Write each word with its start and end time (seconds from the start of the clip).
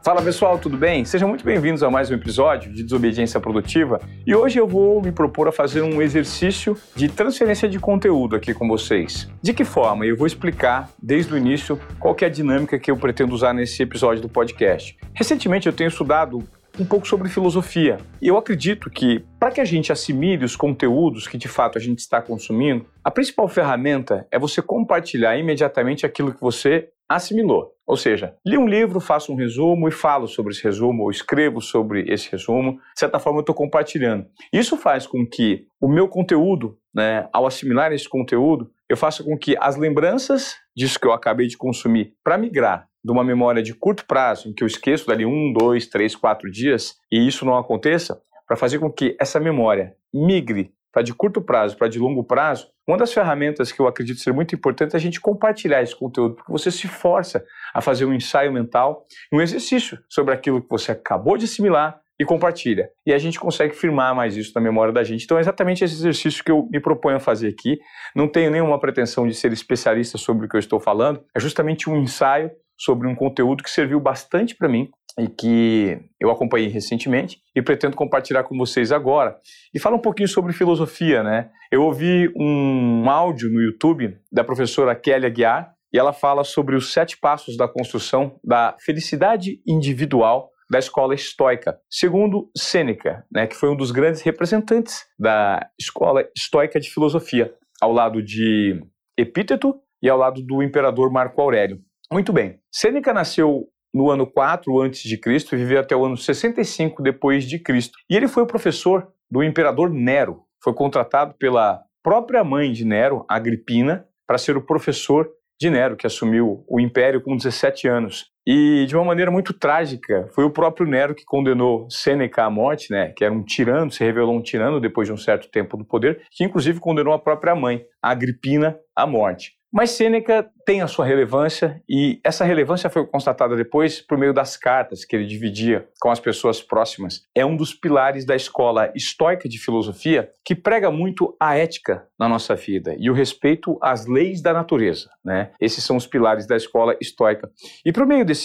Fala 0.00 0.22
pessoal, 0.22 0.58
tudo 0.58 0.76
bem? 0.76 1.04
Sejam 1.04 1.28
muito 1.28 1.44
bem-vindos 1.44 1.82
a 1.82 1.90
mais 1.90 2.08
um 2.10 2.14
episódio 2.14 2.72
de 2.72 2.84
Desobediência 2.84 3.40
Produtiva 3.40 4.00
e 4.24 4.34
hoje 4.34 4.58
eu 4.58 4.66
vou 4.66 5.02
me 5.02 5.10
propor 5.10 5.48
a 5.48 5.52
fazer 5.52 5.82
um 5.82 6.00
exercício 6.00 6.76
de 6.94 7.08
transferência 7.08 7.68
de 7.68 7.80
conteúdo 7.80 8.36
aqui 8.36 8.54
com 8.54 8.68
vocês. 8.68 9.28
De 9.42 9.52
que 9.52 9.64
forma? 9.64 10.06
Eu 10.06 10.16
vou 10.16 10.26
explicar 10.26 10.88
desde 11.02 11.34
o 11.34 11.36
início 11.36 11.78
qual 11.98 12.16
é 12.20 12.26
a 12.26 12.28
dinâmica 12.28 12.78
que 12.78 12.90
eu 12.90 12.96
pretendo 12.96 13.34
usar 13.34 13.52
nesse 13.52 13.82
episódio 13.82 14.22
do 14.22 14.28
podcast. 14.28 14.96
Recentemente 15.12 15.66
eu 15.66 15.72
tenho 15.72 15.88
estudado 15.88 16.42
um 16.78 16.84
pouco 16.84 17.06
sobre 17.06 17.28
filosofia. 17.28 17.98
E 18.22 18.28
eu 18.28 18.38
acredito 18.38 18.88
que, 18.88 19.24
para 19.38 19.50
que 19.50 19.60
a 19.60 19.64
gente 19.64 19.90
assimile 19.90 20.44
os 20.44 20.54
conteúdos 20.54 21.26
que 21.26 21.36
de 21.36 21.48
fato 21.48 21.76
a 21.76 21.80
gente 21.80 21.98
está 21.98 22.22
consumindo, 22.22 22.86
a 23.02 23.10
principal 23.10 23.48
ferramenta 23.48 24.26
é 24.30 24.38
você 24.38 24.62
compartilhar 24.62 25.36
imediatamente 25.36 26.06
aquilo 26.06 26.32
que 26.32 26.40
você 26.40 26.88
assimilou. 27.08 27.77
Ou 27.88 27.96
seja, 27.96 28.36
li 28.46 28.58
um 28.58 28.68
livro, 28.68 29.00
faço 29.00 29.32
um 29.32 29.34
resumo 29.34 29.88
e 29.88 29.90
falo 29.90 30.28
sobre 30.28 30.52
esse 30.52 30.62
resumo, 30.62 31.04
ou 31.04 31.10
escrevo 31.10 31.62
sobre 31.62 32.04
esse 32.12 32.30
resumo. 32.30 32.74
De 32.74 33.00
certa 33.00 33.18
forma, 33.18 33.38
eu 33.38 33.40
estou 33.40 33.54
compartilhando. 33.54 34.26
Isso 34.52 34.76
faz 34.76 35.06
com 35.06 35.26
que 35.26 35.64
o 35.80 35.88
meu 35.88 36.06
conteúdo, 36.06 36.76
né, 36.94 37.26
ao 37.32 37.46
assimilar 37.46 37.90
esse 37.92 38.06
conteúdo, 38.06 38.70
eu 38.90 38.96
faça 38.96 39.24
com 39.24 39.38
que 39.38 39.56
as 39.58 39.76
lembranças 39.76 40.56
disso 40.76 41.00
que 41.00 41.06
eu 41.06 41.12
acabei 41.12 41.46
de 41.46 41.56
consumir 41.56 42.12
para 42.22 42.36
migrar 42.36 42.86
de 43.02 43.10
uma 43.10 43.24
memória 43.24 43.62
de 43.62 43.72
curto 43.72 44.04
prazo, 44.06 44.48
em 44.48 44.52
que 44.52 44.62
eu 44.62 44.66
esqueço 44.66 45.06
dali 45.06 45.24
um, 45.24 45.50
dois, 45.52 45.86
três, 45.86 46.14
quatro 46.14 46.50
dias, 46.50 46.96
e 47.10 47.26
isso 47.26 47.46
não 47.46 47.56
aconteça, 47.56 48.20
para 48.46 48.56
fazer 48.56 48.78
com 48.78 48.92
que 48.92 49.16
essa 49.18 49.40
memória 49.40 49.94
migre 50.12 50.72
para 50.92 51.02
de 51.02 51.14
curto 51.14 51.40
prazo, 51.40 51.76
para 51.76 51.88
de 51.88 51.98
longo 51.98 52.24
prazo, 52.24 52.68
uma 52.88 52.96
das 52.96 53.12
ferramentas 53.12 53.70
que 53.70 53.78
eu 53.78 53.86
acredito 53.86 54.18
ser 54.18 54.32
muito 54.32 54.54
importante 54.54 54.94
é 54.94 54.96
a 54.96 55.00
gente 55.00 55.20
compartilhar 55.20 55.82
esse 55.82 55.94
conteúdo, 55.94 56.36
porque 56.36 56.50
você 56.50 56.70
se 56.70 56.88
força 56.88 57.44
a 57.74 57.82
fazer 57.82 58.06
um 58.06 58.14
ensaio 58.14 58.50
mental, 58.50 59.04
um 59.30 59.42
exercício 59.42 59.98
sobre 60.08 60.32
aquilo 60.32 60.62
que 60.62 60.70
você 60.70 60.92
acabou 60.92 61.36
de 61.36 61.44
assimilar 61.44 62.00
e 62.18 62.24
compartilha. 62.24 62.88
E 63.06 63.12
a 63.12 63.18
gente 63.18 63.38
consegue 63.38 63.74
firmar 63.74 64.14
mais 64.14 64.38
isso 64.38 64.52
na 64.54 64.60
memória 64.60 64.92
da 64.92 65.04
gente. 65.04 65.24
Então 65.24 65.36
é 65.36 65.40
exatamente 65.40 65.84
esse 65.84 65.94
exercício 65.94 66.42
que 66.42 66.50
eu 66.50 66.66
me 66.72 66.80
proponho 66.80 67.18
a 67.18 67.20
fazer 67.20 67.48
aqui. 67.48 67.78
Não 68.16 68.26
tenho 68.26 68.50
nenhuma 68.50 68.80
pretensão 68.80 69.28
de 69.28 69.34
ser 69.34 69.52
especialista 69.52 70.16
sobre 70.16 70.46
o 70.46 70.48
que 70.48 70.56
eu 70.56 70.60
estou 70.60 70.80
falando, 70.80 71.22
é 71.36 71.38
justamente 71.38 71.90
um 71.90 71.96
ensaio 71.96 72.50
sobre 72.74 73.06
um 73.06 73.14
conteúdo 73.14 73.62
que 73.62 73.70
serviu 73.70 74.00
bastante 74.00 74.54
para 74.56 74.68
mim 74.68 74.88
e 75.18 75.28
que 75.28 75.98
eu 76.20 76.30
acompanhei 76.30 76.68
recentemente 76.68 77.40
e 77.54 77.60
pretendo 77.60 77.96
compartilhar 77.96 78.44
com 78.44 78.56
vocês 78.56 78.92
agora. 78.92 79.36
E 79.74 79.78
fala 79.78 79.96
um 79.96 80.00
pouquinho 80.00 80.28
sobre 80.28 80.52
filosofia, 80.52 81.22
né? 81.22 81.50
Eu 81.70 81.82
ouvi 81.82 82.32
um 82.36 83.10
áudio 83.10 83.50
no 83.50 83.60
YouTube 83.60 84.16
da 84.30 84.44
professora 84.44 84.94
Kelly 84.94 85.26
Aguiar 85.26 85.74
e 85.92 85.98
ela 85.98 86.12
fala 86.12 86.44
sobre 86.44 86.76
os 86.76 86.92
sete 86.92 87.18
passos 87.18 87.56
da 87.56 87.66
construção 87.66 88.38
da 88.44 88.76
felicidade 88.80 89.60
individual 89.66 90.50
da 90.70 90.78
escola 90.78 91.14
estoica, 91.14 91.78
segundo 91.90 92.50
Sêneca, 92.54 93.24
né, 93.32 93.46
que 93.46 93.56
foi 93.56 93.70
um 93.70 93.76
dos 93.76 93.90
grandes 93.90 94.20
representantes 94.20 95.06
da 95.18 95.66
escola 95.80 96.28
estoica 96.36 96.78
de 96.78 96.90
filosofia, 96.90 97.54
ao 97.80 97.90
lado 97.90 98.22
de 98.22 98.78
Epíteto 99.16 99.74
e 100.02 100.08
ao 100.10 100.18
lado 100.18 100.42
do 100.42 100.62
imperador 100.62 101.10
Marco 101.10 101.40
Aurélio. 101.40 101.80
Muito 102.12 102.32
bem. 102.32 102.60
Sêneca 102.70 103.14
nasceu 103.14 103.66
no 103.98 104.12
ano 104.12 104.24
4 104.24 104.80
a.C. 104.82 105.18
e 105.52 105.56
viveu 105.56 105.80
até 105.80 105.96
o 105.96 106.04
ano 106.04 106.16
65 106.16 107.02
depois 107.02 107.42
de 107.42 107.58
Cristo. 107.58 107.98
E 108.08 108.14
ele 108.14 108.28
foi 108.28 108.44
o 108.44 108.46
professor 108.46 109.08
do 109.28 109.42
imperador 109.42 109.90
Nero. 109.90 110.44
Foi 110.62 110.72
contratado 110.72 111.34
pela 111.34 111.82
própria 112.00 112.44
mãe 112.44 112.70
de 112.70 112.84
Nero, 112.84 113.24
Agripina, 113.28 114.06
para 114.24 114.38
ser 114.38 114.56
o 114.56 114.64
professor 114.64 115.28
de 115.60 115.68
Nero, 115.68 115.96
que 115.96 116.06
assumiu 116.06 116.64
o 116.68 116.78
império 116.78 117.20
com 117.20 117.36
17 117.36 117.88
anos. 117.88 118.26
E 118.50 118.86
de 118.86 118.96
uma 118.96 119.04
maneira 119.04 119.30
muito 119.30 119.52
trágica, 119.52 120.26
foi 120.34 120.42
o 120.42 120.50
próprio 120.50 120.86
Nero 120.86 121.14
que 121.14 121.22
condenou 121.22 121.86
Sêneca 121.90 122.44
à 122.44 122.50
morte, 122.50 122.90
né, 122.90 123.12
que 123.14 123.22
era 123.22 123.34
um 123.34 123.42
tirano, 123.42 123.90
se 123.90 124.02
revelou 124.02 124.34
um 124.34 124.40
tirano 124.40 124.80
depois 124.80 125.06
de 125.06 125.12
um 125.12 125.18
certo 125.18 125.50
tempo 125.50 125.76
do 125.76 125.84
poder, 125.84 126.22
que 126.30 126.44
inclusive 126.44 126.80
condenou 126.80 127.12
a 127.12 127.18
própria 127.18 127.54
mãe, 127.54 127.84
Agripina, 128.02 128.78
à 128.96 129.06
morte. 129.06 129.58
Mas 129.70 129.90
Sêneca 129.90 130.48
tem 130.64 130.80
a 130.80 130.86
sua 130.86 131.04
relevância 131.04 131.82
e 131.88 132.20
essa 132.24 132.44
relevância 132.44 132.88
foi 132.88 133.06
constatada 133.06 133.54
depois 133.54 134.00
por 134.00 134.16
meio 134.16 134.32
das 134.32 134.56
cartas 134.56 135.04
que 135.04 135.14
ele 135.14 135.26
dividia 135.26 135.86
com 136.00 136.10
as 136.10 136.18
pessoas 136.18 136.62
próximas. 136.62 137.22
É 137.34 137.44
um 137.44 137.56
dos 137.56 137.74
pilares 137.74 138.24
da 138.24 138.34
escola 138.34 138.90
estoica 138.94 139.48
de 139.48 139.58
filosofia 139.58 140.30
que 140.44 140.54
prega 140.54 140.90
muito 140.90 141.36
a 141.38 141.56
ética 141.56 142.06
na 142.18 142.28
nossa 142.28 142.54
vida 142.54 142.96
e 142.98 143.10
o 143.10 143.14
respeito 143.14 143.78
às 143.82 144.06
leis 144.06 144.40
da 144.40 144.54
natureza. 144.54 145.10
Né? 145.22 145.52
Esses 145.60 145.84
são 145.84 145.96
os 145.96 146.06
pilares 146.06 146.46
da 146.46 146.56
escola 146.56 146.96
estoica. 147.00 147.50
E 147.84 147.92
por 147.92 148.06
meio 148.06 148.24
desse, 148.24 148.37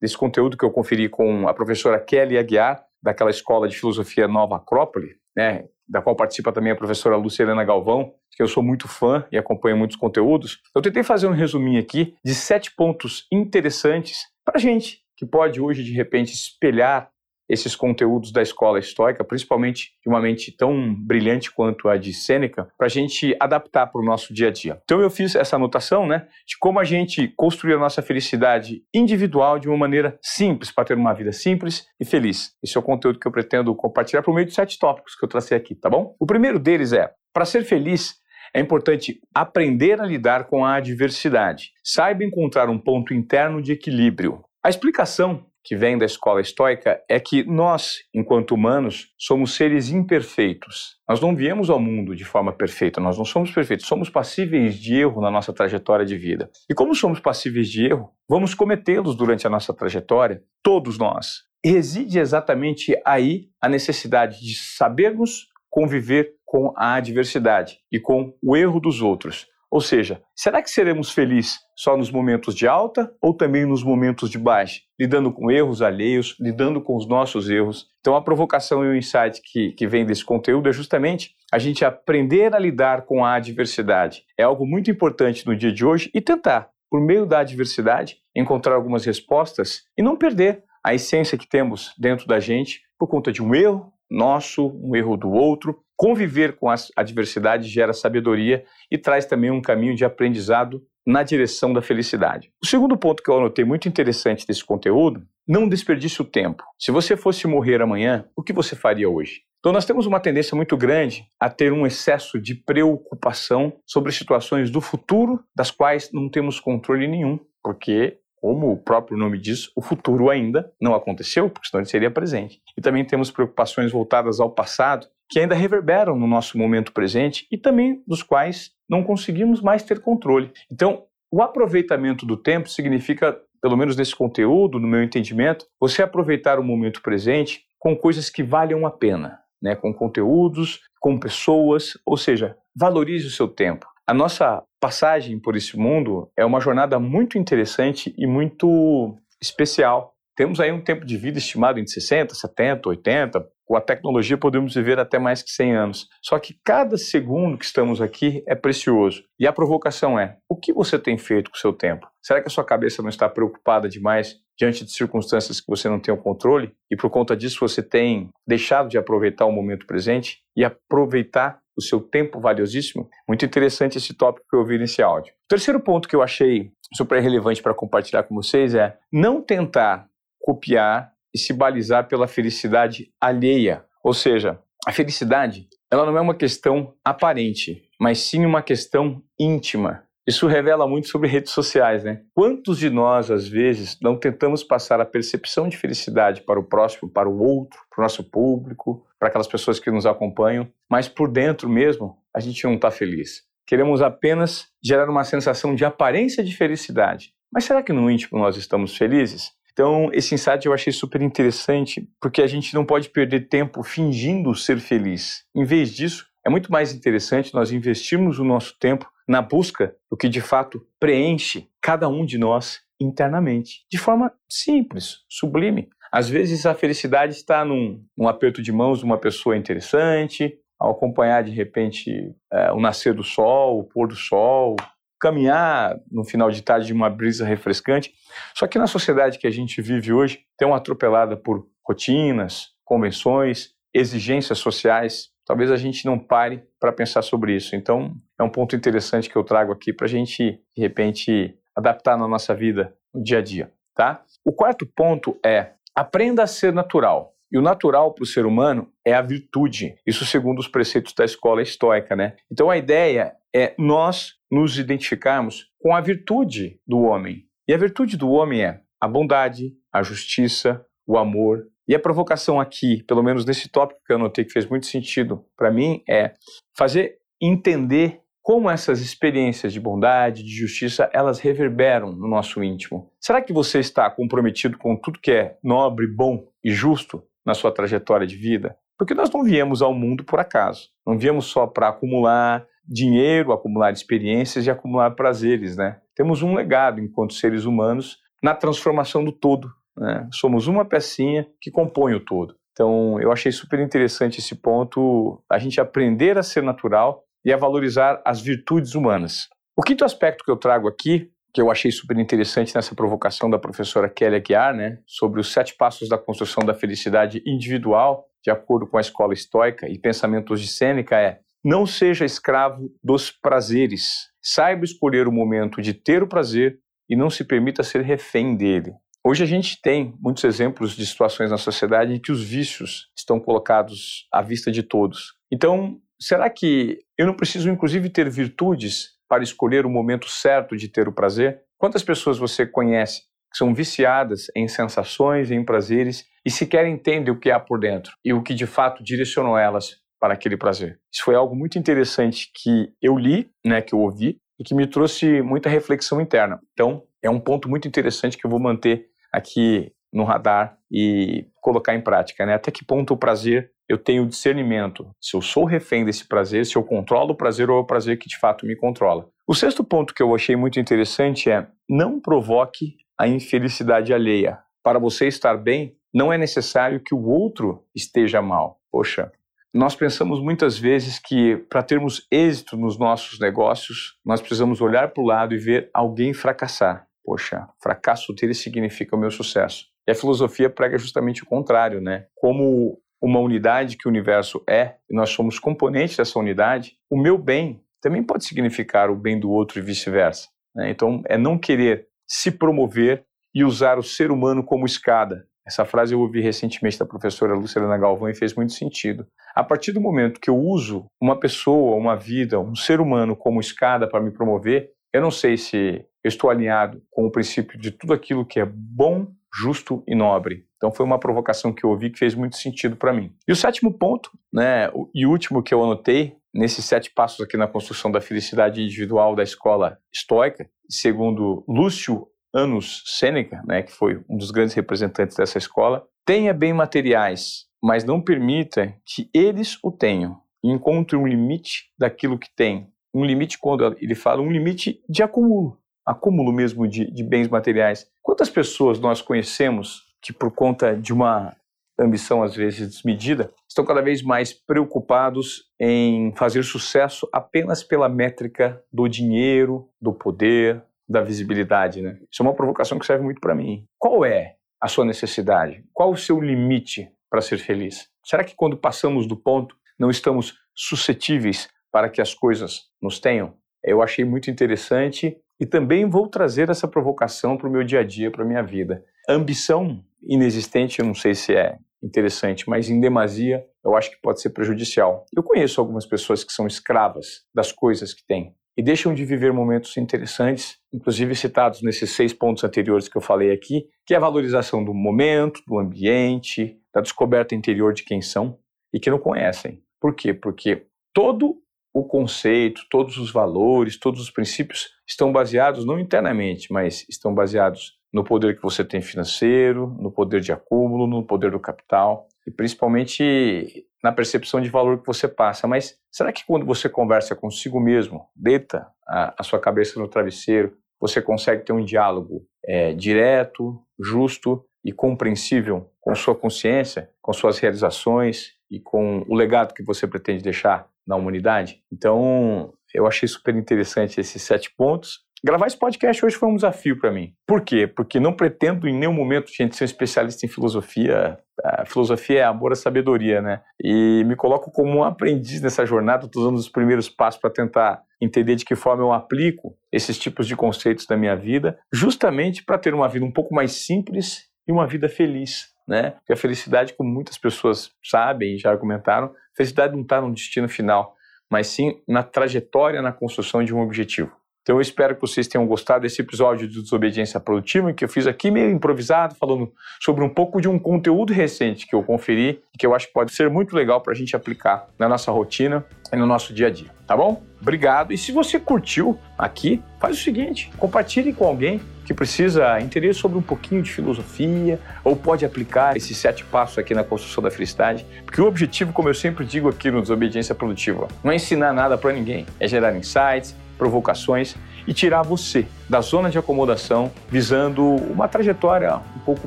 desse 0.00 0.16
conteúdo 0.16 0.56
que 0.56 0.64
eu 0.64 0.70
conferi 0.70 1.08
com 1.08 1.48
a 1.48 1.54
professora 1.54 1.98
Kelly 1.98 2.38
Aguiar, 2.38 2.84
daquela 3.02 3.30
escola 3.30 3.68
de 3.68 3.76
filosofia 3.76 4.26
Nova 4.26 4.56
Acrópole, 4.56 5.16
né, 5.36 5.64
da 5.88 6.02
qual 6.02 6.16
participa 6.16 6.52
também 6.52 6.72
a 6.72 6.76
professora 6.76 7.16
Luciana 7.16 7.64
Galvão, 7.64 8.12
que 8.32 8.42
eu 8.42 8.48
sou 8.48 8.62
muito 8.62 8.88
fã 8.88 9.24
e 9.30 9.38
acompanho 9.38 9.76
muitos 9.76 9.96
conteúdos, 9.96 10.60
eu 10.74 10.82
tentei 10.82 11.02
fazer 11.02 11.26
um 11.26 11.32
resuminho 11.32 11.80
aqui 11.80 12.14
de 12.24 12.34
sete 12.34 12.74
pontos 12.74 13.26
interessantes 13.32 14.26
para 14.44 14.56
a 14.56 14.60
gente 14.60 15.06
que 15.16 15.24
pode 15.24 15.60
hoje, 15.60 15.82
de 15.82 15.92
repente, 15.92 16.34
espelhar 16.34 17.10
esses 17.48 17.76
conteúdos 17.76 18.32
da 18.32 18.42
escola 18.42 18.78
estoica, 18.78 19.24
principalmente 19.24 19.92
de 20.02 20.08
uma 20.08 20.20
mente 20.20 20.54
tão 20.56 20.94
brilhante 20.94 21.52
quanto 21.52 21.88
a 21.88 21.96
de 21.96 22.12
Sêneca, 22.12 22.68
para 22.76 22.86
a 22.86 22.90
gente 22.90 23.36
adaptar 23.40 23.86
para 23.86 24.00
o 24.00 24.04
nosso 24.04 24.32
dia 24.32 24.48
a 24.48 24.50
dia. 24.50 24.80
Então 24.84 25.00
eu 25.00 25.10
fiz 25.10 25.34
essa 25.34 25.56
anotação, 25.56 26.06
né, 26.06 26.26
de 26.46 26.56
como 26.58 26.78
a 26.78 26.84
gente 26.84 27.32
construir 27.36 27.74
a 27.74 27.78
nossa 27.78 28.02
felicidade 28.02 28.82
individual 28.94 29.58
de 29.58 29.68
uma 29.68 29.76
maneira 29.76 30.18
simples, 30.22 30.70
para 30.70 30.84
ter 30.84 30.96
uma 30.96 31.12
vida 31.12 31.32
simples 31.32 31.86
e 32.00 32.04
feliz. 32.04 32.52
Esse 32.62 32.76
é 32.76 32.80
o 32.80 32.82
conteúdo 32.82 33.18
que 33.18 33.26
eu 33.26 33.32
pretendo 33.32 33.74
compartilhar 33.74 34.22
por 34.22 34.34
meio 34.34 34.46
de 34.46 34.54
sete 34.54 34.78
tópicos 34.78 35.14
que 35.14 35.24
eu 35.24 35.28
tracei 35.28 35.56
aqui, 35.56 35.74
tá 35.74 35.88
bom? 35.88 36.14
O 36.18 36.26
primeiro 36.26 36.58
deles 36.58 36.92
é, 36.92 37.10
para 37.32 37.44
ser 37.44 37.64
feliz, 37.64 38.14
é 38.54 38.60
importante 38.60 39.20
aprender 39.34 40.00
a 40.00 40.06
lidar 40.06 40.44
com 40.44 40.64
a 40.64 40.76
adversidade. 40.76 41.72
Saiba 41.84 42.24
encontrar 42.24 42.70
um 42.70 42.78
ponto 42.78 43.12
interno 43.12 43.60
de 43.60 43.72
equilíbrio. 43.72 44.42
A 44.64 44.70
explicação 44.70 45.44
que 45.66 45.74
vem 45.74 45.98
da 45.98 46.06
escola 46.06 46.40
estoica 46.40 47.02
é 47.08 47.18
que 47.18 47.42
nós, 47.42 47.96
enquanto 48.14 48.52
humanos, 48.54 49.08
somos 49.18 49.56
seres 49.56 49.90
imperfeitos. 49.90 50.96
Nós 51.08 51.20
não 51.20 51.34
viemos 51.34 51.68
ao 51.68 51.80
mundo 51.80 52.14
de 52.14 52.24
forma 52.24 52.52
perfeita, 52.52 53.00
nós 53.00 53.18
não 53.18 53.24
somos 53.24 53.50
perfeitos, 53.50 53.88
somos 53.88 54.08
passíveis 54.08 54.76
de 54.76 54.94
erro 54.94 55.20
na 55.20 55.28
nossa 55.28 55.52
trajetória 55.52 56.06
de 56.06 56.16
vida. 56.16 56.48
E 56.70 56.74
como 56.74 56.94
somos 56.94 57.18
passíveis 57.18 57.68
de 57.68 57.84
erro, 57.84 58.12
vamos 58.28 58.54
cometê-los 58.54 59.16
durante 59.16 59.44
a 59.44 59.50
nossa 59.50 59.74
trajetória, 59.74 60.40
todos 60.62 60.98
nós. 60.98 61.42
E 61.64 61.72
reside 61.72 62.20
exatamente 62.20 62.96
aí 63.04 63.48
a 63.60 63.68
necessidade 63.68 64.38
de 64.40 64.54
sabermos 64.54 65.48
conviver 65.68 66.36
com 66.44 66.72
a 66.76 66.94
adversidade 66.94 67.78
e 67.90 67.98
com 67.98 68.32
o 68.40 68.56
erro 68.56 68.78
dos 68.78 69.02
outros 69.02 69.48
ou 69.70 69.80
seja, 69.80 70.22
será 70.34 70.62
que 70.62 70.70
seremos 70.70 71.10
felizes 71.10 71.58
só 71.76 71.96
nos 71.96 72.10
momentos 72.10 72.54
de 72.54 72.68
alta 72.68 73.12
ou 73.20 73.34
também 73.34 73.66
nos 73.66 73.82
momentos 73.82 74.30
de 74.30 74.38
baixa? 74.38 74.80
Lidando 74.98 75.32
com 75.32 75.50
erros 75.50 75.82
alheios, 75.82 76.36
lidando 76.40 76.80
com 76.80 76.96
os 76.96 77.06
nossos 77.06 77.50
erros. 77.50 77.88
Então, 78.00 78.14
a 78.14 78.22
provocação 78.22 78.84
e 78.84 78.88
o 78.88 78.96
insight 78.96 79.40
que, 79.42 79.72
que 79.72 79.86
vem 79.86 80.06
desse 80.06 80.24
conteúdo 80.24 80.68
é 80.68 80.72
justamente 80.72 81.34
a 81.52 81.58
gente 81.58 81.84
aprender 81.84 82.54
a 82.54 82.58
lidar 82.58 83.02
com 83.02 83.24
a 83.24 83.34
adversidade. 83.34 84.24
É 84.38 84.44
algo 84.44 84.64
muito 84.64 84.90
importante 84.90 85.46
no 85.46 85.56
dia 85.56 85.72
de 85.72 85.84
hoje 85.84 86.10
e 86.14 86.20
tentar, 86.20 86.70
por 86.88 87.00
meio 87.00 87.26
da 87.26 87.40
adversidade, 87.40 88.18
encontrar 88.34 88.74
algumas 88.76 89.04
respostas 89.04 89.82
e 89.98 90.02
não 90.02 90.16
perder 90.16 90.62
a 90.84 90.94
essência 90.94 91.36
que 91.36 91.48
temos 91.48 91.92
dentro 91.98 92.26
da 92.26 92.38
gente 92.38 92.82
por 92.96 93.08
conta 93.08 93.32
de 93.32 93.42
um 93.42 93.54
erro 93.54 93.92
nosso, 94.08 94.68
um 94.82 94.94
erro 94.94 95.16
do 95.16 95.30
outro 95.30 95.76
Conviver 95.96 96.56
com 96.56 96.68
a 96.68 96.74
adversidade 96.94 97.68
gera 97.68 97.92
sabedoria 97.92 98.64
e 98.90 98.98
traz 98.98 99.24
também 99.24 99.50
um 99.50 99.62
caminho 99.62 99.94
de 99.94 100.04
aprendizado 100.04 100.82
na 101.06 101.22
direção 101.22 101.72
da 101.72 101.80
felicidade. 101.80 102.50
O 102.62 102.66
segundo 102.66 102.96
ponto 102.96 103.22
que 103.22 103.30
eu 103.30 103.38
anotei 103.38 103.64
muito 103.64 103.88
interessante 103.88 104.46
desse 104.46 104.64
conteúdo, 104.64 105.26
não 105.46 105.68
desperdice 105.68 106.20
o 106.20 106.24
tempo. 106.24 106.64
Se 106.78 106.90
você 106.90 107.16
fosse 107.16 107.46
morrer 107.46 107.80
amanhã, 107.80 108.26
o 108.36 108.42
que 108.42 108.52
você 108.52 108.74
faria 108.74 109.08
hoje? 109.08 109.42
Então 109.60 109.72
nós 109.72 109.84
temos 109.84 110.06
uma 110.06 110.20
tendência 110.20 110.54
muito 110.54 110.76
grande 110.76 111.24
a 111.40 111.48
ter 111.48 111.72
um 111.72 111.86
excesso 111.86 112.40
de 112.40 112.54
preocupação 112.54 113.72
sobre 113.86 114.12
situações 114.12 114.70
do 114.70 114.80
futuro 114.80 115.42
das 115.56 115.70
quais 115.70 116.10
não 116.12 116.28
temos 116.28 116.60
controle 116.60 117.06
nenhum, 117.06 117.38
porque 117.62 118.18
como 118.36 118.70
o 118.70 118.76
próprio 118.76 119.16
nome 119.16 119.38
diz, 119.38 119.70
o 119.74 119.82
futuro 119.82 120.30
ainda 120.30 120.70
não 120.80 120.94
aconteceu, 120.94 121.50
porque 121.50 121.68
senão 121.68 121.80
ele 121.80 121.90
seria 121.90 122.10
presente. 122.10 122.60
E 122.76 122.80
também 122.80 123.04
temos 123.04 123.30
preocupações 123.30 123.90
voltadas 123.90 124.38
ao 124.38 124.50
passado, 124.50 125.08
que 125.28 125.38
ainda 125.38 125.54
reverberam 125.54 126.18
no 126.18 126.26
nosso 126.26 126.56
momento 126.56 126.92
presente 126.92 127.46
e 127.50 127.58
também 127.58 128.02
dos 128.06 128.22
quais 128.22 128.72
não 128.88 129.02
conseguimos 129.02 129.60
mais 129.60 129.82
ter 129.82 130.00
controle. 130.00 130.52
Então, 130.70 131.04
o 131.30 131.42
aproveitamento 131.42 132.24
do 132.24 132.36
tempo 132.36 132.68
significa, 132.68 133.38
pelo 133.60 133.76
menos 133.76 133.96
nesse 133.96 134.14
conteúdo, 134.14 134.78
no 134.78 134.86
meu 134.86 135.02
entendimento, 135.02 135.66
você 135.80 136.02
aproveitar 136.02 136.58
o 136.58 136.64
momento 136.64 137.02
presente 137.02 137.62
com 137.78 137.96
coisas 137.96 138.30
que 138.30 138.42
valham 138.42 138.86
a 138.86 138.90
pena, 138.90 139.40
né? 139.60 139.74
com 139.74 139.92
conteúdos, 139.92 140.80
com 141.00 141.18
pessoas, 141.18 141.98
ou 142.06 142.16
seja, 142.16 142.56
valorize 142.74 143.26
o 143.26 143.30
seu 143.30 143.48
tempo. 143.48 143.86
A 144.06 144.14
nossa 144.14 144.62
passagem 144.80 145.38
por 145.38 145.56
esse 145.56 145.76
mundo 145.76 146.30
é 146.36 146.44
uma 146.44 146.60
jornada 146.60 146.98
muito 146.98 147.36
interessante 147.36 148.14
e 148.16 148.26
muito 148.26 149.16
especial 149.40 150.15
temos 150.36 150.60
aí 150.60 150.70
um 150.70 150.82
tempo 150.82 151.06
de 151.06 151.16
vida 151.16 151.38
estimado 151.38 151.80
entre 151.80 151.90
60, 151.92 152.34
70, 152.34 152.88
80. 152.90 153.48
Com 153.64 153.74
a 153.74 153.80
tecnologia 153.80 154.36
podemos 154.36 154.74
viver 154.74 154.98
até 154.98 155.18
mais 155.18 155.42
que 155.42 155.50
100 155.50 155.74
anos. 155.74 156.08
Só 156.22 156.38
que 156.38 156.54
cada 156.62 156.98
segundo 156.98 157.56
que 157.56 157.64
estamos 157.64 158.02
aqui 158.02 158.44
é 158.46 158.54
precioso. 158.54 159.24
E 159.40 159.46
a 159.46 159.52
provocação 159.52 160.20
é: 160.20 160.36
o 160.48 160.54
que 160.54 160.72
você 160.72 160.98
tem 160.98 161.16
feito 161.16 161.50
com 161.50 161.56
o 161.56 161.60
seu 161.60 161.72
tempo? 161.72 162.06
Será 162.22 162.42
que 162.42 162.48
a 162.48 162.50
sua 162.50 162.64
cabeça 162.64 163.02
não 163.02 163.08
está 163.08 163.28
preocupada 163.28 163.88
demais 163.88 164.36
diante 164.58 164.84
de 164.84 164.92
circunstâncias 164.92 165.60
que 165.60 165.66
você 165.68 165.88
não 165.88 165.98
tem 165.98 166.12
o 166.12 166.18
controle 166.18 166.72
e 166.90 166.96
por 166.96 167.10
conta 167.10 167.36
disso 167.36 167.58
você 167.60 167.82
tem 167.82 168.28
deixado 168.46 168.88
de 168.88 168.98
aproveitar 168.98 169.46
o 169.46 169.52
momento 169.52 169.86
presente 169.86 170.40
e 170.54 170.64
aproveitar 170.64 171.60
o 171.76 171.82
seu 171.82 172.00
tempo 172.00 172.40
valiosíssimo? 172.40 173.08
Muito 173.28 173.44
interessante 173.44 173.98
esse 173.98 174.14
tópico 174.14 174.46
que 174.48 174.56
eu 174.56 174.60
ouvi 174.60 174.78
nesse 174.78 175.02
áudio. 175.02 175.32
O 175.32 175.48
terceiro 175.48 175.80
ponto 175.80 176.08
que 176.08 176.16
eu 176.16 176.22
achei 176.22 176.70
super 176.94 177.20
relevante 177.20 177.62
para 177.62 177.74
compartilhar 177.74 178.22
com 178.22 178.34
vocês 178.34 178.74
é 178.74 178.96
não 179.12 179.42
tentar 179.42 180.06
copiar 180.46 181.12
e 181.34 181.38
se 181.38 181.52
balizar 181.52 182.06
pela 182.06 182.28
felicidade 182.28 183.10
alheia. 183.20 183.84
Ou 184.00 184.14
seja, 184.14 184.60
a 184.86 184.92
felicidade 184.92 185.68
ela 185.90 186.06
não 186.06 186.16
é 186.16 186.20
uma 186.20 186.36
questão 186.36 186.94
aparente, 187.04 187.82
mas 187.98 188.20
sim 188.20 188.46
uma 188.46 188.62
questão 188.62 189.20
íntima. 189.38 190.04
Isso 190.24 190.46
revela 190.46 190.86
muito 190.86 191.08
sobre 191.08 191.28
redes 191.28 191.52
sociais, 191.52 192.04
né? 192.04 192.22
Quantos 192.32 192.78
de 192.78 192.90
nós, 192.90 193.30
às 193.30 193.46
vezes, 193.46 193.96
não 194.00 194.16
tentamos 194.16 194.62
passar 194.62 195.00
a 195.00 195.04
percepção 195.04 195.68
de 195.68 195.76
felicidade 195.76 196.42
para 196.42 196.58
o 196.58 196.64
próximo, 196.64 197.08
para 197.08 197.28
o 197.28 197.40
outro, 197.40 197.78
para 197.90 198.00
o 198.00 198.04
nosso 198.04 198.24
público, 198.24 199.04
para 199.18 199.28
aquelas 199.28 199.46
pessoas 199.46 199.80
que 199.80 199.90
nos 199.90 200.06
acompanham, 200.06 200.68
mas 200.88 201.08
por 201.08 201.28
dentro 201.28 201.68
mesmo 201.68 202.16
a 202.34 202.40
gente 202.40 202.64
não 202.64 202.74
está 202.74 202.90
feliz. 202.90 203.42
Queremos 203.66 204.02
apenas 204.02 204.66
gerar 204.82 205.08
uma 205.08 205.24
sensação 205.24 205.74
de 205.74 205.84
aparência 205.84 206.42
de 206.42 206.56
felicidade. 206.56 207.32
Mas 207.52 207.64
será 207.64 207.82
que 207.82 207.92
no 207.92 208.10
íntimo 208.10 208.38
nós 208.38 208.56
estamos 208.56 208.96
felizes? 208.96 209.52
Então, 209.76 210.08
esse 210.14 210.34
insight 210.34 210.64
eu 210.64 210.72
achei 210.72 210.90
super 210.90 211.20
interessante, 211.20 212.08
porque 212.18 212.40
a 212.40 212.46
gente 212.46 212.72
não 212.72 212.82
pode 212.82 213.10
perder 213.10 213.46
tempo 213.46 213.82
fingindo 213.82 214.54
ser 214.54 214.80
feliz. 214.80 215.44
Em 215.54 215.64
vez 215.64 215.94
disso, 215.94 216.26
é 216.46 216.48
muito 216.48 216.72
mais 216.72 216.94
interessante 216.94 217.52
nós 217.52 217.70
investirmos 217.70 218.38
o 218.38 218.44
nosso 218.44 218.74
tempo 218.80 219.06
na 219.28 219.42
busca 219.42 219.94
do 220.10 220.16
que 220.16 220.30
de 220.30 220.40
fato 220.40 220.80
preenche 220.98 221.68
cada 221.82 222.08
um 222.08 222.24
de 222.24 222.38
nós 222.38 222.80
internamente, 222.98 223.84
de 223.92 223.98
forma 223.98 224.32
simples, 224.50 225.18
sublime. 225.28 225.90
Às 226.10 226.26
vezes 226.26 226.64
a 226.64 226.74
felicidade 226.74 227.34
está 227.34 227.62
num, 227.62 228.02
aperto 228.26 228.62
de 228.62 228.72
mãos 228.72 229.00
de 229.00 229.04
uma 229.04 229.18
pessoa 229.18 229.58
interessante, 229.58 230.58
ao 230.80 230.92
acompanhar 230.92 231.44
de 231.44 231.50
repente 231.50 232.34
é, 232.50 232.72
o 232.72 232.80
nascer 232.80 233.12
do 233.12 233.22
sol, 233.22 233.78
o 233.78 233.84
pôr 233.84 234.08
do 234.08 234.16
sol, 234.16 234.74
caminhar 235.20 235.98
no 236.10 236.24
final 236.24 236.50
de 236.50 236.62
tarde 236.62 236.86
de 236.86 236.92
uma 236.92 237.08
brisa 237.08 237.44
refrescante. 237.44 238.12
Só 238.54 238.66
que 238.66 238.78
na 238.78 238.86
sociedade 238.86 239.38
que 239.38 239.46
a 239.46 239.50
gente 239.50 239.80
vive 239.80 240.12
hoje, 240.12 240.40
uma 240.62 240.76
atropelada 240.76 241.36
por 241.36 241.66
rotinas, 241.86 242.68
convenções, 242.84 243.70
exigências 243.94 244.58
sociais 244.58 245.30
talvez 245.46 245.70
a 245.70 245.76
gente 245.76 246.04
não 246.04 246.18
pare 246.18 246.62
para 246.78 246.92
pensar 246.92 247.22
sobre 247.22 247.54
isso. 247.54 247.74
Então, 247.76 248.14
é 248.38 248.42
um 248.42 248.50
ponto 248.50 248.74
interessante 248.76 249.30
que 249.30 249.36
eu 249.36 249.44
trago 249.44 249.72
aqui 249.72 249.92
para 249.92 250.06
a 250.06 250.08
gente, 250.08 250.60
de 250.76 250.82
repente, 250.82 251.56
adaptar 251.74 252.18
na 252.18 252.28
nossa 252.28 252.54
vida 252.54 252.92
no 253.14 253.22
dia 253.22 253.38
a 253.38 253.42
dia, 253.42 253.72
tá? 253.94 254.22
O 254.44 254.52
quarto 254.52 254.84
ponto 254.84 255.38
é 255.44 255.70
aprenda 255.94 256.42
a 256.42 256.46
ser 256.46 256.72
natural. 256.72 257.32
E 257.50 257.56
o 257.56 257.62
natural 257.62 258.12
para 258.12 258.24
o 258.24 258.26
ser 258.26 258.44
humano 258.44 258.90
é 259.04 259.14
a 259.14 259.22
virtude. 259.22 259.94
Isso 260.04 260.26
segundo 260.26 260.58
os 260.58 260.66
preceitos 260.66 261.14
da 261.14 261.24
escola 261.24 261.62
estoica, 261.62 262.16
né? 262.16 262.34
Então 262.50 262.68
a 262.68 262.76
ideia 262.76 263.34
é 263.56 263.74
nós 263.78 264.34
nos 264.50 264.78
identificarmos 264.78 265.70
com 265.80 265.96
a 265.96 266.00
virtude 266.02 266.78
do 266.86 267.00
homem. 267.00 267.46
E 267.66 267.72
a 267.72 267.78
virtude 267.78 268.14
do 268.14 268.28
homem 268.28 268.62
é 268.62 268.82
a 269.00 269.08
bondade, 269.08 269.72
a 269.90 270.02
justiça, 270.02 270.84
o 271.06 271.16
amor, 271.16 271.66
e 271.88 271.94
a 271.94 271.98
provocação 271.98 272.60
aqui, 272.60 273.02
pelo 273.04 273.22
menos 273.22 273.46
nesse 273.46 273.68
tópico 273.70 274.00
que 274.04 274.12
eu 274.12 274.16
anotei 274.16 274.44
que 274.44 274.52
fez 274.52 274.66
muito 274.66 274.84
sentido 274.86 275.42
para 275.56 275.70
mim, 275.70 276.02
é 276.06 276.34
fazer 276.76 277.16
entender 277.40 278.20
como 278.42 278.68
essas 278.68 279.00
experiências 279.00 279.72
de 279.72 279.80
bondade, 279.80 280.42
de 280.42 280.54
justiça, 280.54 281.08
elas 281.12 281.40
reverberam 281.40 282.12
no 282.12 282.28
nosso 282.28 282.62
íntimo. 282.62 283.10
Será 283.18 283.40
que 283.40 283.52
você 283.52 283.78
está 283.78 284.08
comprometido 284.10 284.76
com 284.76 284.96
tudo 284.96 285.18
que 285.18 285.32
é 285.32 285.56
nobre, 285.64 286.06
bom 286.06 286.46
e 286.62 286.70
justo 286.70 287.24
na 287.44 287.54
sua 287.54 287.72
trajetória 287.72 288.26
de 288.26 288.36
vida? 288.36 288.76
Porque 288.98 289.14
nós 289.14 289.30
não 289.30 289.42
viemos 289.42 289.82
ao 289.82 289.94
mundo 289.94 290.24
por 290.24 290.38
acaso. 290.38 290.90
Não 291.06 291.18
viemos 291.18 291.46
só 291.46 291.66
para 291.66 291.88
acumular 291.88 292.66
dinheiro, 292.88 293.52
acumular 293.52 293.92
experiências 293.92 294.66
e 294.66 294.70
acumular 294.70 295.10
prazeres, 295.12 295.76
né? 295.76 295.98
Temos 296.14 296.42
um 296.42 296.54
legado 296.54 297.00
enquanto 297.00 297.34
seres 297.34 297.64
humanos 297.64 298.18
na 298.42 298.54
transformação 298.54 299.24
do 299.24 299.32
todo, 299.32 299.70
né? 299.96 300.28
Somos 300.32 300.66
uma 300.66 300.84
pecinha 300.84 301.46
que 301.60 301.70
compõe 301.70 302.14
o 302.14 302.20
todo. 302.20 302.54
Então, 302.72 303.18
eu 303.20 303.32
achei 303.32 303.50
super 303.50 303.80
interessante 303.80 304.38
esse 304.38 304.54
ponto, 304.54 305.42
a 305.50 305.58
gente 305.58 305.80
aprender 305.80 306.36
a 306.36 306.42
ser 306.42 306.62
natural 306.62 307.24
e 307.44 307.52
a 307.52 307.56
valorizar 307.56 308.20
as 308.24 308.40
virtudes 308.40 308.94
humanas. 308.94 309.48
O 309.74 309.82
quinto 309.82 310.04
aspecto 310.04 310.44
que 310.44 310.50
eu 310.50 310.56
trago 310.56 310.86
aqui, 310.86 311.30
que 311.54 311.60
eu 311.62 311.70
achei 311.70 311.90
super 311.90 312.18
interessante 312.18 312.74
nessa 312.74 312.94
provocação 312.94 313.48
da 313.48 313.58
professora 313.58 314.10
Kelly 314.10 314.36
Aguiar, 314.36 314.74
né, 314.74 314.98
sobre 315.06 315.40
os 315.40 315.50
sete 315.50 315.74
passos 315.74 316.06
da 316.06 316.18
construção 316.18 316.62
da 316.62 316.74
felicidade 316.74 317.42
individual, 317.46 318.26
de 318.44 318.50
acordo 318.50 318.86
com 318.86 318.98
a 318.98 319.00
escola 319.00 319.32
estoica 319.32 319.88
e 319.88 319.98
pensamentos 319.98 320.60
de 320.60 320.68
Sêneca, 320.68 321.16
é 321.18 321.40
não 321.66 321.84
seja 321.84 322.24
escravo 322.24 322.88
dos 323.02 323.28
prazeres. 323.28 324.28
Saiba 324.40 324.84
escolher 324.84 325.26
o 325.26 325.32
momento 325.32 325.82
de 325.82 325.92
ter 325.92 326.22
o 326.22 326.28
prazer 326.28 326.78
e 327.10 327.16
não 327.16 327.28
se 327.28 327.42
permita 327.42 327.82
ser 327.82 328.02
refém 328.02 328.56
dele. 328.56 328.92
Hoje 329.26 329.42
a 329.42 329.46
gente 329.46 329.82
tem 329.82 330.14
muitos 330.20 330.44
exemplos 330.44 330.94
de 330.94 331.04
situações 331.04 331.50
na 331.50 331.58
sociedade 331.58 332.14
em 332.14 332.20
que 332.20 332.30
os 332.30 332.40
vícios 332.40 333.08
estão 333.18 333.40
colocados 333.40 334.28
à 334.32 334.40
vista 334.42 334.70
de 334.70 334.84
todos. 334.84 335.34
Então, 335.52 335.98
será 336.22 336.48
que 336.48 337.00
eu 337.18 337.26
não 337.26 337.34
preciso, 337.34 337.68
inclusive, 337.68 338.10
ter 338.10 338.30
virtudes 338.30 339.16
para 339.28 339.42
escolher 339.42 339.84
o 339.84 339.90
momento 339.90 340.28
certo 340.28 340.76
de 340.76 340.86
ter 340.86 341.08
o 341.08 341.12
prazer? 341.12 341.62
Quantas 341.76 342.04
pessoas 342.04 342.38
você 342.38 342.64
conhece 342.64 343.22
que 343.50 343.58
são 343.58 343.74
viciadas 343.74 344.46
em 344.54 344.68
sensações, 344.68 345.50
em 345.50 345.64
prazeres 345.64 346.24
e 346.44 346.50
sequer 346.50 346.86
entendem 346.86 347.34
o 347.34 347.40
que 347.40 347.50
há 347.50 347.58
por 347.58 347.80
dentro 347.80 348.12
e 348.24 348.32
o 348.32 348.40
que 348.40 348.54
de 348.54 348.66
fato 348.66 349.02
direcionou 349.02 349.58
elas 349.58 350.05
para 350.20 350.34
aquele 350.34 350.56
prazer? 350.56 350.98
Isso 351.12 351.24
foi 351.24 351.34
algo 351.34 351.54
muito 351.54 351.78
interessante 351.78 352.50
que 352.54 352.92
eu 353.00 353.16
li, 353.16 353.50
né, 353.64 353.80
que 353.82 353.94
eu 353.94 354.00
ouvi 354.00 354.38
e 354.58 354.64
que 354.64 354.74
me 354.74 354.86
trouxe 354.86 355.42
muita 355.42 355.68
reflexão 355.68 356.20
interna. 356.20 356.60
Então, 356.72 357.02
é 357.22 357.30
um 357.30 357.40
ponto 357.40 357.68
muito 357.68 357.86
interessante 357.86 358.36
que 358.36 358.46
eu 358.46 358.50
vou 358.50 358.60
manter 358.60 359.06
aqui 359.32 359.92
no 360.12 360.24
radar 360.24 360.78
e 360.90 361.46
colocar 361.60 361.94
em 361.94 362.00
prática, 362.00 362.46
né? 362.46 362.54
Até 362.54 362.70
que 362.70 362.84
ponto 362.84 363.12
o 363.12 363.16
prazer 363.16 363.70
eu 363.88 363.98
tenho 363.98 364.26
discernimento, 364.26 365.08
se 365.20 365.36
eu 365.36 365.42
sou 365.42 365.64
refém 365.64 366.04
desse 366.04 366.26
prazer, 366.26 366.66
se 366.66 366.76
eu 366.76 366.82
controlo 366.82 367.32
o 367.32 367.36
prazer 367.36 367.70
ou 367.70 367.78
é 367.78 367.80
o 367.80 367.86
prazer 367.86 368.18
que 368.18 368.28
de 368.28 368.38
fato 368.38 368.66
me 368.66 368.74
controla. 368.74 369.28
O 369.46 369.54
sexto 369.54 369.84
ponto 369.84 370.12
que 370.12 370.22
eu 370.22 370.34
achei 370.34 370.56
muito 370.56 370.80
interessante 370.80 371.50
é 371.50 371.68
não 371.88 372.20
provoque 372.20 372.96
a 373.18 373.28
infelicidade 373.28 374.12
alheia. 374.12 374.58
Para 374.82 374.98
você 374.98 375.28
estar 375.28 375.56
bem, 375.56 375.96
não 376.12 376.32
é 376.32 376.38
necessário 376.38 377.00
que 377.00 377.14
o 377.14 377.28
outro 377.28 377.84
esteja 377.94 378.42
mal. 378.42 378.80
Poxa, 378.90 379.30
nós 379.76 379.94
pensamos 379.94 380.40
muitas 380.40 380.78
vezes 380.78 381.18
que 381.18 381.56
para 381.68 381.82
termos 381.82 382.26
êxito 382.30 382.76
nos 382.76 382.98
nossos 382.98 383.38
negócios, 383.38 384.18
nós 384.24 384.40
precisamos 384.40 384.80
olhar 384.80 385.12
para 385.12 385.22
o 385.22 385.26
lado 385.26 385.54
e 385.54 385.58
ver 385.58 385.90
alguém 385.92 386.32
fracassar. 386.32 387.06
Poxa, 387.24 387.68
fracasso 387.82 388.32
dele 388.32 388.54
significa 388.54 389.14
o 389.14 389.18
meu 389.18 389.30
sucesso. 389.30 389.86
E 390.06 390.12
a 390.12 390.14
filosofia 390.14 390.70
prega 390.70 390.96
justamente 390.96 391.42
o 391.42 391.46
contrário, 391.46 392.00
né? 392.00 392.26
Como 392.34 392.98
uma 393.20 393.40
unidade 393.40 393.96
que 393.96 394.06
o 394.06 394.10
universo 394.10 394.62
é, 394.68 394.96
e 395.10 395.14
nós 395.14 395.30
somos 395.30 395.58
componentes 395.58 396.16
dessa 396.16 396.38
unidade, 396.38 396.96
o 397.10 397.20
meu 397.20 397.36
bem 397.36 397.82
também 398.00 398.22
pode 398.22 398.44
significar 398.44 399.10
o 399.10 399.16
bem 399.16 399.38
do 399.38 399.50
outro 399.50 399.78
e 399.78 399.82
vice-versa. 399.82 400.48
Né? 400.74 400.90
Então, 400.90 401.22
é 401.26 401.36
não 401.36 401.58
querer 401.58 402.06
se 402.28 402.50
promover 402.52 403.24
e 403.54 403.64
usar 403.64 403.98
o 403.98 404.02
ser 404.02 404.30
humano 404.30 404.62
como 404.62 404.86
escada. 404.86 405.46
Essa 405.66 405.84
frase 405.84 406.14
eu 406.14 406.20
ouvi 406.20 406.40
recentemente 406.40 406.98
da 406.98 407.04
professora 407.04 407.54
Luciana 407.54 407.98
Galvão 407.98 408.28
e 408.28 408.34
fez 408.34 408.54
muito 408.54 408.72
sentido. 408.72 409.26
A 409.54 409.64
partir 409.64 409.90
do 409.92 410.00
momento 410.00 410.40
que 410.40 410.48
eu 410.48 410.56
uso 410.56 411.06
uma 411.20 411.38
pessoa, 411.38 411.96
uma 411.96 412.14
vida, 412.14 412.60
um 412.60 412.76
ser 412.76 413.00
humano 413.00 413.34
como 413.34 413.60
escada 413.60 414.08
para 414.08 414.20
me 414.20 414.30
promover, 414.30 414.92
eu 415.12 415.20
não 415.20 415.30
sei 415.30 415.56
se 415.56 416.04
eu 416.22 416.28
estou 416.28 416.50
alinhado 416.50 417.02
com 417.10 417.26
o 417.26 417.32
princípio 417.32 417.78
de 417.78 417.90
tudo 417.90 418.12
aquilo 418.12 418.46
que 418.46 418.60
é 418.60 418.64
bom, 418.64 419.26
justo 419.52 420.04
e 420.06 420.14
nobre. 420.14 420.66
Então 420.76 420.92
foi 420.92 421.04
uma 421.04 421.18
provocação 421.18 421.72
que 421.72 421.84
eu 421.84 421.90
ouvi 421.90 422.10
que 422.10 422.18
fez 422.18 422.34
muito 422.34 422.56
sentido 422.56 422.94
para 422.94 423.12
mim. 423.12 423.32
E 423.48 423.52
o 423.52 423.56
sétimo 423.56 423.92
ponto, 423.92 424.30
né, 424.52 424.90
e 425.14 425.26
último 425.26 425.62
que 425.62 425.72
eu 425.72 425.82
anotei 425.82 426.36
nesses 426.54 426.84
sete 426.84 427.10
passos 427.10 427.40
aqui 427.40 427.56
na 427.56 427.66
construção 427.66 428.10
da 428.10 428.20
felicidade 428.20 428.82
individual 428.82 429.34
da 429.34 429.42
escola 429.42 429.98
estoica, 430.12 430.68
segundo 430.88 431.64
Lúcio 431.68 432.28
Anus 432.54 433.02
Sêneca, 433.06 433.62
né, 433.66 433.82
que 433.82 433.92
foi 433.92 434.22
um 434.28 434.36
dos 434.36 434.50
grandes 434.50 434.74
representantes 434.74 435.36
dessa 435.36 435.58
escola, 435.58 436.06
tenha 436.24 436.52
bem 436.52 436.72
materiais, 436.72 437.66
mas 437.82 438.04
não 438.04 438.20
permita 438.20 438.94
que 439.04 439.30
eles 439.32 439.78
o 439.82 439.90
tenham. 439.90 440.40
Encontre 440.64 441.16
um 441.16 441.26
limite 441.26 441.92
daquilo 441.98 442.38
que 442.38 442.48
tem 442.54 442.90
um 443.16 443.24
limite, 443.24 443.58
quando 443.58 443.96
ele 443.98 444.14
fala, 444.14 444.42
um 444.42 444.50
limite 444.50 445.02
de 445.08 445.22
acúmulo, 445.22 445.78
acúmulo 446.04 446.52
mesmo 446.52 446.86
de, 446.86 447.10
de 447.10 447.24
bens 447.24 447.48
materiais. 447.48 448.06
Quantas 448.22 448.50
pessoas 448.50 448.98
nós 449.00 449.22
conhecemos 449.22 450.02
que, 450.20 450.34
por 450.34 450.50
conta 450.50 450.94
de 450.94 451.14
uma 451.14 451.56
ambição 451.98 452.42
às 452.42 452.54
vezes 452.54 452.86
desmedida, 452.90 453.50
estão 453.66 453.84
cada 453.86 454.02
vez 454.02 454.22
mais 454.22 454.52
preocupados 454.52 455.64
em 455.80 456.34
fazer 456.36 456.62
sucesso 456.62 457.26
apenas 457.32 457.82
pela 457.82 458.06
métrica 458.06 458.82
do 458.92 459.08
dinheiro, 459.08 459.88
do 459.98 460.12
poder, 460.12 460.82
da 461.08 461.22
visibilidade, 461.22 462.02
né? 462.02 462.18
Isso 462.30 462.42
é 462.42 462.46
uma 462.46 462.54
provocação 462.54 462.98
que 462.98 463.06
serve 463.06 463.24
muito 463.24 463.40
para 463.40 463.54
mim. 463.54 463.86
Qual 463.98 464.24
é 464.24 464.56
a 464.80 464.88
sua 464.88 465.04
necessidade? 465.04 465.84
Qual 465.92 466.10
o 466.10 466.16
seu 466.16 466.40
limite 466.40 467.10
para 467.30 467.40
ser 467.40 467.58
feliz? 467.58 468.08
Será 468.24 468.42
que 468.44 468.54
quando 468.56 468.76
passamos 468.76 469.26
do 469.26 469.36
ponto 469.36 469.76
não 469.98 470.10
estamos 470.10 470.54
suscetíveis 470.74 471.68
para 471.92 472.08
que 472.08 472.20
as 472.20 472.34
coisas 472.34 472.82
nos 473.00 473.18
tenham? 473.18 473.54
Eu 473.82 474.02
achei 474.02 474.24
muito 474.24 474.50
interessante 474.50 475.36
e 475.60 475.64
também 475.64 476.08
vou 476.08 476.28
trazer 476.28 476.68
essa 476.68 476.88
provocação 476.88 477.56
para 477.56 477.68
o 477.68 477.70
meu 477.70 477.84
dia 477.84 478.00
a 478.00 478.04
dia, 478.04 478.30
para 478.30 478.42
a 478.42 478.46
minha 478.46 478.62
vida. 478.62 479.04
Ambição 479.28 480.04
inexistente, 480.22 480.98
eu 480.98 481.06
não 481.06 481.14
sei 481.14 481.34
se 481.34 481.54
é 481.54 481.78
interessante, 482.02 482.68
mas 482.68 482.90
em 482.90 483.00
demasia 483.00 483.64
eu 483.84 483.96
acho 483.96 484.10
que 484.10 484.20
pode 484.20 484.40
ser 484.40 484.50
prejudicial. 484.50 485.24
Eu 485.34 485.42
conheço 485.42 485.80
algumas 485.80 486.04
pessoas 486.04 486.44
que 486.44 486.52
são 486.52 486.66
escravas 486.66 487.44
das 487.54 487.72
coisas 487.72 488.12
que 488.12 488.24
têm 488.26 488.54
e 488.76 488.82
deixam 488.82 489.14
de 489.14 489.24
viver 489.24 489.52
momentos 489.52 489.96
interessantes, 489.96 490.78
inclusive 490.92 491.34
citados 491.34 491.82
nesses 491.82 492.10
seis 492.10 492.32
pontos 492.32 492.62
anteriores 492.62 493.08
que 493.08 493.16
eu 493.16 493.22
falei 493.22 493.50
aqui, 493.50 493.88
que 494.04 494.12
é 494.12 494.16
a 494.16 494.20
valorização 494.20 494.84
do 494.84 494.92
momento, 494.92 495.62
do 495.66 495.78
ambiente, 495.78 496.78
da 496.94 497.00
descoberta 497.00 497.54
interior 497.54 497.94
de 497.94 498.04
quem 498.04 498.20
são 498.20 498.58
e 498.92 499.00
que 499.00 499.10
não 499.10 499.18
conhecem. 499.18 499.82
Por 500.00 500.14
quê? 500.14 500.34
Porque 500.34 500.86
todo 501.14 501.56
o 501.92 502.04
conceito, 502.04 502.82
todos 502.90 503.16
os 503.16 503.32
valores, 503.32 503.98
todos 503.98 504.20
os 504.20 504.30
princípios 504.30 504.90
estão 505.08 505.32
baseados 505.32 505.86
não 505.86 505.98
internamente, 505.98 506.70
mas 506.70 507.06
estão 507.08 507.34
baseados 507.34 507.96
no 508.12 508.22
poder 508.22 508.56
que 508.56 508.62
você 508.62 508.84
tem 508.84 509.00
financeiro, 509.00 509.96
no 509.98 510.12
poder 510.12 510.42
de 510.42 510.52
acúmulo, 510.52 511.06
no 511.06 511.24
poder 511.24 511.50
do 511.50 511.60
capital 511.60 512.28
e 512.46 512.50
principalmente 512.50 513.86
na 514.02 514.12
percepção 514.12 514.60
de 514.60 514.68
valor 514.68 515.00
que 515.00 515.06
você 515.06 515.26
passa. 515.26 515.66
Mas 515.66 515.98
será 516.10 516.32
que 516.32 516.44
quando 516.46 516.64
você 516.64 516.88
conversa 516.88 517.34
consigo 517.34 517.80
mesmo, 517.80 518.26
deita 518.34 518.86
a, 519.06 519.34
a 519.38 519.42
sua 519.42 519.58
cabeça 519.58 519.98
no 519.98 520.08
travesseiro, 520.08 520.76
você 521.00 521.20
consegue 521.20 521.64
ter 521.64 521.72
um 521.72 521.84
diálogo 521.84 522.46
é, 522.64 522.92
direto, 522.92 523.82
justo 523.98 524.64
e 524.84 524.92
compreensível 524.92 525.90
com 526.00 526.14
sua 526.14 526.34
consciência, 526.34 527.10
com 527.20 527.32
suas 527.32 527.58
realizações 527.58 528.52
e 528.70 528.78
com 528.78 529.24
o 529.28 529.34
legado 529.34 529.74
que 529.74 529.82
você 529.82 530.06
pretende 530.06 530.42
deixar 530.42 530.88
na 531.06 531.16
humanidade? 531.16 531.82
Então, 531.92 532.72
eu 532.94 533.06
achei 533.06 533.28
super 533.28 533.54
interessante 533.54 534.20
esses 534.20 534.40
sete 534.42 534.70
pontos 534.74 535.25
Gravar 535.44 535.66
esse 535.66 535.78
podcast 535.78 536.24
hoje 536.24 536.34
foi 536.34 536.48
um 536.48 536.56
desafio 536.56 536.98
para 536.98 537.12
mim. 537.12 537.34
Por 537.46 537.60
quê? 537.60 537.86
Porque 537.86 538.18
não 538.18 538.32
pretendo 538.32 538.88
em 538.88 538.98
nenhum 538.98 539.12
momento, 539.12 539.52
gente, 539.52 539.76
ser 539.76 539.84
um 539.84 539.86
especialista 539.86 540.46
em 540.46 540.48
filosofia. 540.48 541.38
A 541.62 541.84
filosofia 541.84 542.40
é 542.40 542.42
amor 542.42 542.72
à 542.72 542.74
sabedoria, 542.74 543.42
né? 543.42 543.60
E 543.82 544.24
me 544.24 544.34
coloco 544.34 544.70
como 544.72 544.98
um 544.98 545.04
aprendiz 545.04 545.60
nessa 545.60 545.84
jornada, 545.84 546.24
estou 546.24 546.44
dando 546.44 546.56
os 546.56 546.68
primeiros 546.68 547.08
passos 547.08 547.40
para 547.40 547.50
tentar 547.50 548.02
entender 548.20 548.54
de 548.56 548.64
que 548.64 548.74
forma 548.74 549.02
eu 549.02 549.12
aplico 549.12 549.76
esses 549.92 550.18
tipos 550.18 550.46
de 550.48 550.56
conceitos 550.56 551.06
na 551.08 551.16
minha 551.16 551.36
vida, 551.36 551.78
justamente 551.92 552.64
para 552.64 552.78
ter 552.78 552.94
uma 552.94 553.08
vida 553.08 553.24
um 553.24 553.32
pouco 553.32 553.54
mais 553.54 553.72
simples 553.72 554.48
e 554.66 554.72
uma 554.72 554.86
vida 554.86 555.08
feliz, 555.08 555.68
né? 555.86 556.12
Porque 556.12 556.32
a 556.32 556.36
felicidade, 556.36 556.94
como 556.94 557.10
muitas 557.10 557.36
pessoas 557.36 557.90
sabem 558.02 558.54
e 558.54 558.58
já 558.58 558.70
argumentaram, 558.70 559.26
a 559.26 559.56
felicidade 559.56 559.94
não 559.94 560.02
está 560.02 560.20
no 560.20 560.32
destino 560.32 560.68
final, 560.68 561.14
mas 561.50 561.68
sim 561.68 562.00
na 562.08 562.22
trajetória, 562.22 563.02
na 563.02 563.12
construção 563.12 563.62
de 563.62 563.74
um 563.74 563.80
objetivo. 563.80 564.35
Então 564.66 564.78
eu 564.78 564.80
espero 564.80 565.14
que 565.14 565.20
vocês 565.20 565.46
tenham 565.46 565.64
gostado 565.64 566.00
desse 566.00 566.20
episódio 566.20 566.66
de 566.66 566.82
Desobediência 566.82 567.38
Produtiva, 567.38 567.92
que 567.92 568.04
eu 568.04 568.08
fiz 568.08 568.26
aqui 568.26 568.50
meio 568.50 568.68
improvisado, 568.68 569.36
falando 569.36 569.72
sobre 570.02 570.24
um 570.24 570.28
pouco 570.28 570.60
de 570.60 570.68
um 570.68 570.76
conteúdo 570.76 571.32
recente 571.32 571.86
que 571.86 571.94
eu 571.94 572.02
conferi 572.02 572.60
e 572.74 572.76
que 572.76 572.84
eu 572.84 572.92
acho 572.92 573.06
que 573.06 573.12
pode 573.12 573.32
ser 573.32 573.48
muito 573.48 573.76
legal 573.76 574.00
para 574.00 574.12
a 574.12 574.16
gente 574.16 574.34
aplicar 574.34 574.88
na 574.98 575.08
nossa 575.08 575.30
rotina 575.30 575.86
e 576.12 576.16
no 576.16 576.26
nosso 576.26 576.52
dia 576.52 576.66
a 576.66 576.70
dia, 576.70 576.90
tá 577.06 577.16
bom? 577.16 577.40
Obrigado. 577.62 578.12
E 578.12 578.18
se 578.18 578.32
você 578.32 578.58
curtiu 578.58 579.16
aqui, 579.38 579.80
faz 580.00 580.18
o 580.18 580.20
seguinte: 580.20 580.68
compartilhe 580.76 581.32
com 581.32 581.46
alguém 581.46 581.80
que 582.04 582.12
precisa 582.12 582.80
entender 582.80 583.14
sobre 583.14 583.38
um 583.38 583.42
pouquinho 583.42 583.82
de 583.82 583.92
filosofia 583.92 584.80
ou 585.04 585.14
pode 585.14 585.44
aplicar 585.44 585.96
esses 585.96 586.16
sete 586.16 586.44
passos 586.44 586.76
aqui 586.78 586.92
na 586.92 587.04
construção 587.04 587.40
da 587.40 587.52
felicidade. 587.52 588.04
Porque 588.24 588.40
o 588.40 588.46
objetivo, 588.46 588.92
como 588.92 589.08
eu 589.08 589.14
sempre 589.14 589.44
digo 589.44 589.68
aqui 589.68 589.92
no 589.92 590.02
Desobediência 590.02 590.56
Produtiva, 590.56 591.06
não 591.22 591.30
é 591.30 591.36
ensinar 591.36 591.72
nada 591.72 591.96
para 591.96 592.12
ninguém, 592.12 592.46
é 592.58 592.66
gerar 592.66 592.96
insights 592.96 593.54
provocações 593.76 594.56
e 594.86 594.94
tirar 594.94 595.22
você 595.22 595.66
da 595.88 596.00
zona 596.00 596.30
de 596.30 596.38
acomodação, 596.38 597.10
visando 597.28 597.84
uma 597.84 598.28
trajetória 598.28 598.96
um 599.16 599.20
pouco 599.24 599.46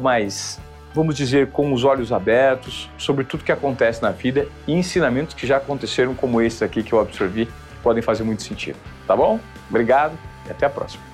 mais, 0.02 0.60
vamos 0.94 1.16
dizer, 1.16 1.52
com 1.52 1.74
os 1.74 1.84
olhos 1.84 2.12
abertos 2.12 2.90
sobre 2.98 3.24
tudo 3.24 3.44
que 3.44 3.52
acontece 3.52 4.02
na 4.02 4.12
vida 4.12 4.48
e 4.68 4.74
ensinamentos 4.74 5.34
que 5.34 5.48
já 5.48 5.58
aconteceram, 5.58 6.14
como 6.14 6.42
esse 6.42 6.64
aqui 6.64 6.84
que 6.84 6.94
eu 6.94 7.00
absorvi, 7.00 7.48
podem 7.82 8.02
fazer 8.02 8.24
muito 8.24 8.44
sentido. 8.44 8.78
Tá 9.08 9.16
bom? 9.16 9.40
Obrigado 9.70 10.18
e 10.48 10.52
até 10.52 10.66
a 10.66 10.70
próxima. 10.70 11.09